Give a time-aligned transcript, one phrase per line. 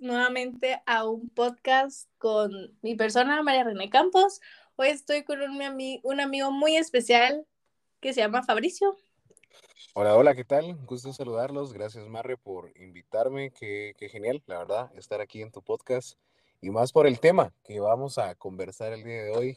[0.00, 2.52] nuevamente a un podcast con
[2.82, 4.40] mi persona, María René Campos.
[4.76, 5.60] Hoy estoy con un,
[6.02, 7.46] un amigo muy especial
[8.00, 8.96] que se llama Fabricio.
[9.94, 10.76] Hola, hola, ¿qué tal?
[10.86, 11.72] Gusto saludarlos.
[11.72, 13.50] Gracias, Marre, por invitarme.
[13.50, 16.18] Qué, qué, genial, la verdad, estar aquí en tu podcast.
[16.60, 19.56] Y más por el tema que vamos a conversar el día de hoy,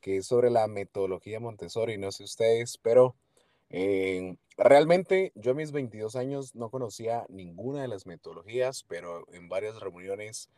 [0.00, 1.98] que es sobre la metodología Montessori.
[1.98, 3.14] No sé ustedes, pero
[4.56, 9.80] realmente yo a mis 22 años no conocía ninguna de las metodologías, pero en varias
[9.80, 10.50] reuniones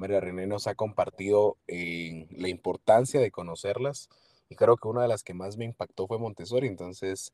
[0.00, 4.08] María René nos ha compartido eh, la importancia de conocerlas
[4.48, 6.66] y creo que una de las que más me impactó fue Montessori.
[6.66, 7.32] Entonces,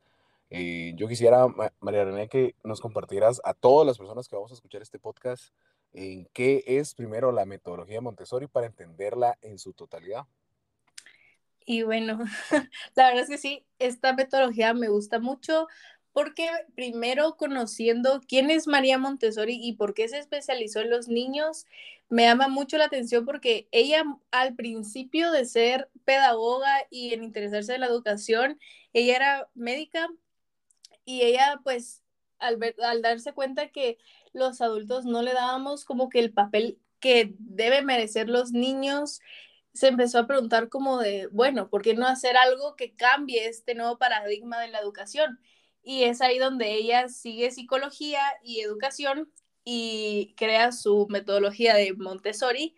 [0.51, 1.47] eh, yo quisiera,
[1.81, 5.55] María René, que nos compartieras a todas las personas que vamos a escuchar este podcast
[5.93, 10.27] en qué es primero la metodología Montessori para entenderla en su totalidad.
[11.67, 12.19] Y bueno,
[12.95, 15.67] la verdad es que sí, esta metodología me gusta mucho
[16.13, 21.67] porque primero conociendo quién es María Montessori y por qué se especializó en los niños,
[22.09, 27.75] me llama mucho la atención porque ella al principio de ser pedagoga y en interesarse
[27.75, 28.59] en la educación,
[28.95, 30.09] ella era médica
[31.05, 32.03] y ella pues
[32.39, 33.99] al, al darse cuenta que
[34.33, 39.21] los adultos no le dábamos como que el papel que debe merecer los niños,
[39.77, 43.75] se empezó a preguntar como de, bueno, ¿por qué no hacer algo que cambie este
[43.75, 45.39] nuevo paradigma de la educación?
[45.83, 49.31] Y es ahí donde ella sigue psicología y educación
[49.65, 52.75] y crea su metodología de Montessori,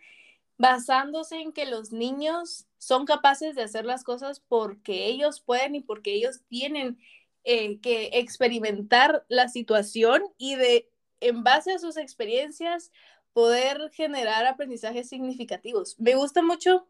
[0.57, 5.81] basándose en que los niños son capaces de hacer las cosas porque ellos pueden y
[5.81, 6.99] porque ellos tienen
[7.45, 10.91] eh, que experimentar la situación y de,
[11.21, 12.91] en base a sus experiencias,
[13.33, 15.97] poder generar aprendizajes significativos.
[15.99, 16.87] Me gusta mucho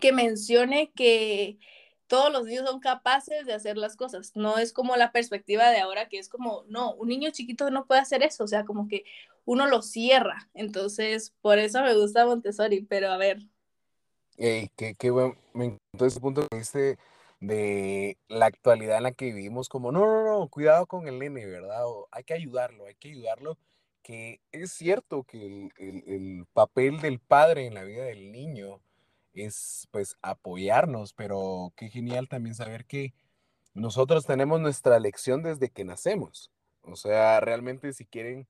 [0.00, 1.58] que mencione que
[2.06, 4.32] todos los niños son capaces de hacer las cosas.
[4.34, 7.86] No es como la perspectiva de ahora que es como, no, un niño chiquito no
[7.86, 9.04] puede hacer eso, o sea, como que
[9.44, 10.48] uno lo cierra.
[10.54, 13.38] Entonces, por eso me gusta Montessori, pero a ver.
[14.36, 16.98] Hey, qué, qué bueno, me encantó ese punto que viste
[17.40, 21.46] de la actualidad en la que vivimos, como, no, no, no, cuidado con el nene,
[21.46, 21.84] ¿verdad?
[22.10, 23.58] hay que ayudarlo, hay que ayudarlo
[24.08, 28.80] que es cierto que el, papel del padre en la vida del niño
[29.34, 33.12] es pues apoyarnos, pero qué genial también saber que
[33.74, 36.50] nosotros tenemos nuestra lección desde que nacemos.
[36.80, 38.48] O sea, realmente si quieren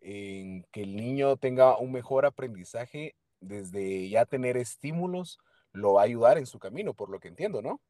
[0.00, 5.38] que el niño tenga un mejor aprendizaje, desde ya tener estímulos,
[5.70, 7.80] lo va a ayudar en su camino, por lo que entiendo, ¿no?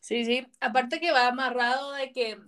[0.00, 0.46] Sí, sí.
[0.58, 2.38] Aparte que va amarrado de que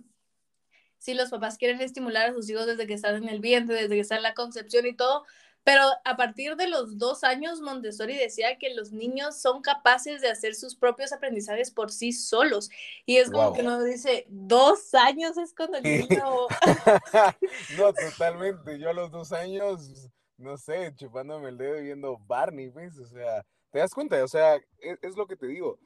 [0.97, 3.95] si los papás quieren estimular a sus hijos desde que están en el vientre, desde
[3.95, 5.25] que están en la concepción y todo,
[5.65, 10.29] pero a partir de los dos años, Montessori decía que los niños son capaces de
[10.29, 12.69] hacer sus propios aprendizajes por sí solos.
[13.07, 16.23] Y es como que uno dice, dos años es cuando el niño...
[17.79, 18.77] no, totalmente.
[18.77, 20.07] Yo a los dos años,
[20.37, 22.95] no sé, chupándome el dedo y viendo Barney, ¿ves?
[22.99, 24.23] O sea, ¿te das cuenta?
[24.23, 25.79] O sea, es, es lo que te digo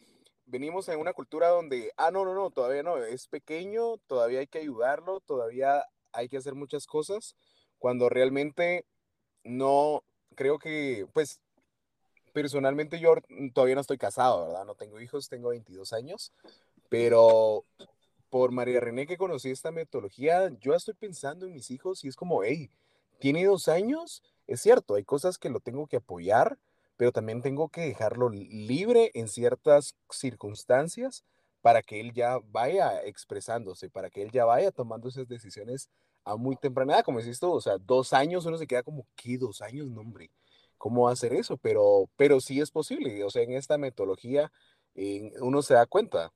[0.49, 4.47] venimos en una cultura donde, ah, no, no, no, todavía no, es pequeño, todavía hay
[4.47, 7.35] que ayudarlo, todavía hay que hacer muchas cosas,
[7.77, 8.85] cuando realmente
[9.43, 10.03] no,
[10.35, 11.39] creo que, pues,
[12.33, 13.15] personalmente yo
[13.53, 14.65] todavía no estoy casado, ¿verdad?
[14.65, 16.33] No tengo hijos, tengo 22 años,
[16.89, 17.65] pero
[18.29, 22.15] por María René que conocí esta metodología, yo estoy pensando en mis hijos y es
[22.15, 22.69] como, hey,
[23.19, 26.57] tiene dos años, es cierto, hay cosas que lo tengo que apoyar,
[26.99, 31.23] pero también tengo que dejarlo libre en ciertas circunstancias
[31.61, 35.89] para que él ya vaya expresándose, para que él ya vaya tomando esas decisiones
[36.25, 39.07] a muy temprana edad, como decís tú, o sea, dos años uno se queda como,
[39.15, 39.87] ¿qué dos años?
[39.87, 40.29] No, hombre,
[40.77, 41.55] ¿cómo hacer eso?
[41.55, 44.51] Pero, pero sí es posible, o sea, en esta metodología
[45.39, 46.33] uno se da cuenta.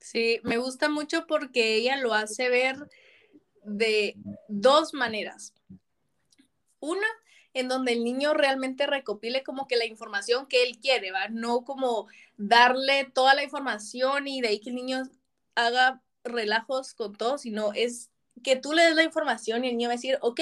[0.00, 2.76] Sí, me gusta mucho porque ella lo hace ver
[3.62, 4.16] de
[4.48, 5.52] dos maneras.
[6.80, 7.06] Una,
[7.54, 11.28] en donde el niño realmente recopile como que la información que él quiere, ¿va?
[11.28, 12.06] No como
[12.36, 15.04] darle toda la información y de ahí que el niño
[15.54, 18.10] haga relajos con todo, sino es
[18.42, 20.40] que tú le des la información y el niño va a decir, ok,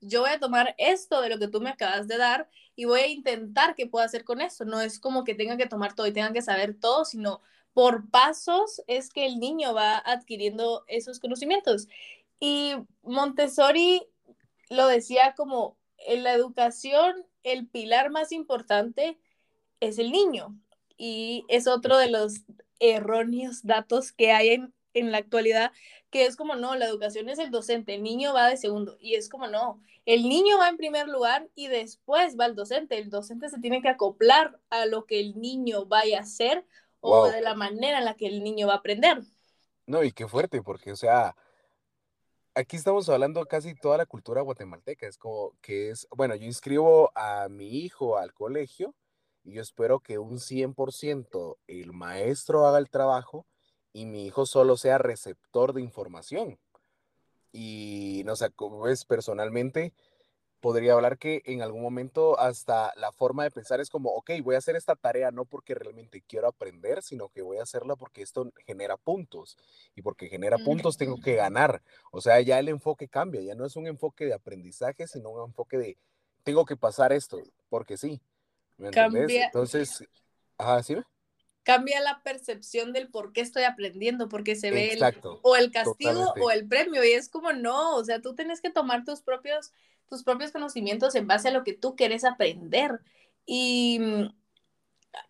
[0.00, 3.00] yo voy a tomar esto de lo que tú me acabas de dar y voy
[3.00, 4.64] a intentar qué puedo hacer con esto.
[4.64, 7.40] No es como que tenga que tomar todo y tenga que saber todo, sino
[7.72, 11.88] por pasos es que el niño va adquiriendo esos conocimientos.
[12.40, 14.06] Y Montessori
[14.68, 15.76] lo decía como
[16.06, 19.18] en la educación el pilar más importante
[19.80, 20.58] es el niño
[20.96, 22.42] y es otro de los
[22.80, 25.72] erróneos datos que hay en, en, la actualidad,
[26.10, 29.14] que es como no, la educación es el docente, el niño va de segundo y
[29.14, 33.10] es como no, el niño va en primer lugar y después va el docente, el
[33.10, 36.64] docente se tiene que acoplar a lo que el niño vaya a hacer
[37.00, 39.22] o de la manera en la que el niño va a aprender.
[39.86, 41.36] No, y qué fuerte, porque o sea,
[42.56, 45.06] aquí estamos hablando casi toda la cultura guatemalteca.
[45.06, 48.94] Es como que es, bueno, yo inscribo a mi hijo al colegio
[49.44, 53.46] y yo espero que un 100% el maestro haga el trabajo
[53.92, 56.58] y mi hijo solo sea receptor de información.
[57.52, 59.92] Y no sé, como ves personalmente,
[60.60, 64.54] podría hablar que en algún momento hasta la forma de pensar es como, ok, voy
[64.54, 68.22] a hacer esta tarea no porque realmente quiero aprender, sino que voy a hacerla porque
[68.22, 69.56] esto genera puntos
[69.94, 71.82] y porque genera puntos tengo que ganar.
[72.10, 75.48] O sea, ya el enfoque cambia, ya no es un enfoque de aprendizaje, sino un
[75.48, 75.96] enfoque de
[76.42, 78.20] tengo que pasar esto, porque sí.
[78.78, 79.32] ¿Me entendés?
[79.32, 80.04] Entonces,
[80.58, 80.96] ajá, ¿sí?
[81.66, 85.02] Cambia la percepción del por qué estoy aprendiendo, porque se ve el,
[85.42, 88.70] o el castigo o el premio, y es como no, o sea, tú tienes que
[88.70, 89.72] tomar tus propios,
[90.08, 93.00] tus propios conocimientos en base a lo que tú quieres aprender.
[93.46, 94.32] Y mm,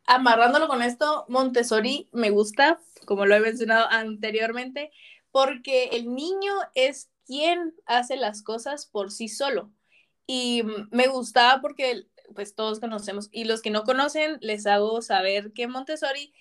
[0.05, 4.91] amarrándolo con esto, Montessori me gusta, como lo he mencionado anteriormente,
[5.31, 9.73] porque el niño es quien hace las cosas por sí solo.
[10.27, 13.29] Y mm, me gustaba porque pues todos conocemos.
[13.33, 16.33] Y los que no conocen, les hago saber que Montessori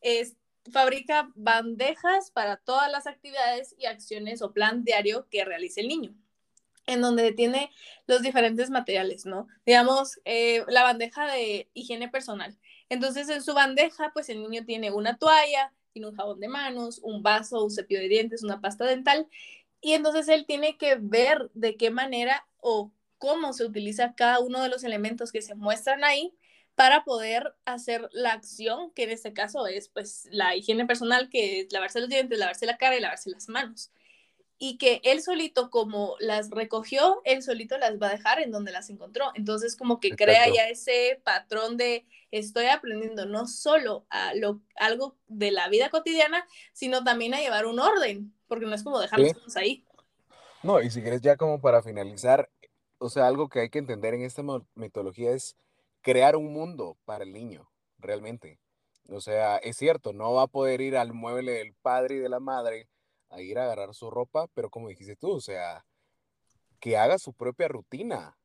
[0.00, 0.36] es,
[0.70, 6.14] fabrica bandejas para todas las actividades y acciones o plan diario que realice el niño,
[6.86, 7.70] en donde tiene
[8.06, 9.48] los diferentes materiales, ¿no?
[9.66, 12.56] Digamos, eh, la bandeja de higiene personal.
[12.88, 17.00] Entonces, en su bandeja, pues el niño tiene una toalla, tiene un jabón de manos,
[17.02, 19.28] un vaso, un cepillo de dientes, una pasta dental.
[19.80, 24.60] Y entonces él tiene que ver de qué manera o cómo se utiliza cada uno
[24.60, 26.34] de los elementos que se muestran ahí
[26.74, 31.60] para poder hacer la acción, que en este caso es pues la higiene personal, que
[31.60, 33.92] es lavarse los dientes, lavarse la cara y lavarse las manos.
[34.58, 38.72] Y que él solito, como las recogió, él solito las va a dejar en donde
[38.72, 39.30] las encontró.
[39.36, 45.16] Entonces, como que crea ya ese patrón de estoy aprendiendo no solo a lo, algo
[45.28, 49.20] de la vida cotidiana, sino también a llevar un orden, porque no es como dejar
[49.20, 49.84] las cosas ahí.
[50.64, 52.50] No, y si quieres ya como para finalizar,
[53.02, 54.44] o sea, algo que hay que entender en esta
[54.74, 55.56] metodología es
[56.02, 57.68] crear un mundo para el niño,
[57.98, 58.60] realmente.
[59.08, 62.28] O sea, es cierto, no va a poder ir al mueble del padre y de
[62.28, 62.88] la madre
[63.28, 65.84] a ir a agarrar su ropa, pero como dijiste tú, o sea,
[66.78, 68.38] que haga su propia rutina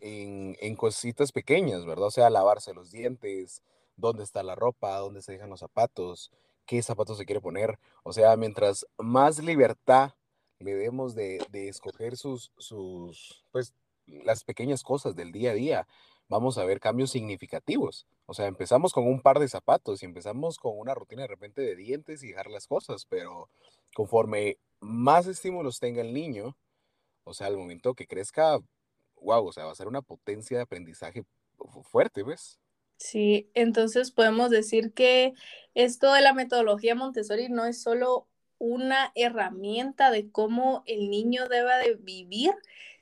[0.00, 2.06] en, en cositas pequeñas, ¿verdad?
[2.06, 3.62] O sea, lavarse los dientes,
[3.96, 6.32] dónde está la ropa, dónde se dejan los zapatos,
[6.66, 7.78] qué zapatos se quiere poner.
[8.02, 10.14] O sea, mientras más libertad
[10.58, 13.74] le demos de, de escoger sus, sus, pues,
[14.24, 15.88] las pequeñas cosas del día a día,
[16.28, 18.06] vamos a ver cambios significativos.
[18.26, 21.62] O sea, empezamos con un par de zapatos y empezamos con una rutina de repente
[21.62, 23.48] de dientes y dejar las cosas, pero
[23.94, 26.56] conforme más estímulos tenga el niño,
[27.24, 28.58] o sea, al momento que crezca,
[29.20, 31.24] wow, o sea, va a ser una potencia de aprendizaje
[31.84, 32.58] fuerte, ¿ves?
[32.96, 35.34] Sí, entonces podemos decir que
[35.74, 41.76] esto de la metodología Montessori no es solo una herramienta de cómo el niño debe
[41.78, 42.52] de vivir,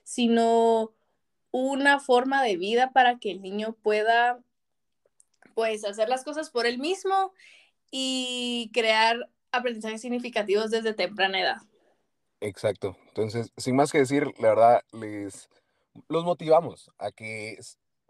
[0.02, 0.94] sino
[1.50, 4.40] una forma de vida para que el niño pueda
[5.54, 7.32] pues hacer las cosas por él mismo
[7.90, 11.56] y crear aprendizajes significativos desde temprana edad.
[12.40, 12.96] Exacto.
[13.08, 15.48] Entonces, sin más que decir, la verdad, les
[16.08, 17.58] los motivamos a que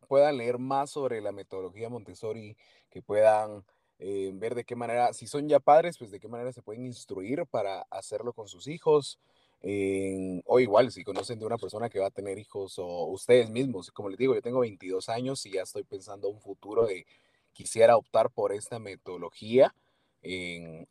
[0.08, 2.56] puedan leer más sobre la metodología Montessori,
[2.90, 3.64] que puedan
[3.98, 6.84] eh, ver de qué manera, si son ya padres, pues de qué manera se pueden
[6.84, 9.18] instruir para hacerlo con sus hijos,
[9.62, 13.90] o igual, si conocen de una persona que va a tener hijos o ustedes mismos,
[13.90, 17.06] como les digo, yo tengo 22 años y ya estoy pensando un futuro de
[17.52, 19.74] quisiera optar por esta metodología,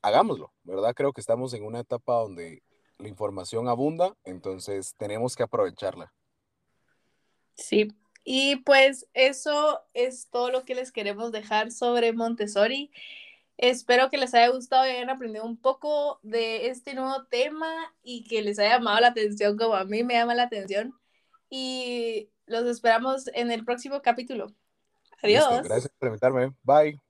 [0.02, 0.94] hagámoslo, ¿verdad?
[0.94, 2.62] Creo que estamos en una etapa donde
[2.98, 6.14] la información abunda, entonces tenemos que aprovecharla.
[7.56, 7.88] Sí,
[8.24, 12.92] y pues eso es todo lo que les queremos dejar sobre Montessori.
[13.62, 17.68] Espero que les haya gustado y hayan aprendido un poco de este nuevo tema
[18.02, 20.98] y que les haya llamado la atención como a mí me llama la atención.
[21.50, 24.48] Y los esperamos en el próximo capítulo.
[25.22, 25.64] Adiós.
[25.64, 26.54] Gracias por invitarme.
[26.64, 27.02] Bye.